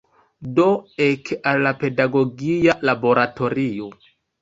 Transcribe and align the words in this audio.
Do 0.59 0.65
ek 1.09 1.31
al 1.53 1.63
la 1.69 1.75
pedagogia 1.85 2.79
laboratorio. 2.93 3.97